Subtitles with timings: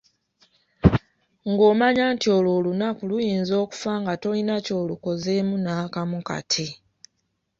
[1.51, 6.67] Ng'omanya nti olwo olunaku luyinza okukufa nga tolina kyolukozeemu nakamu kati.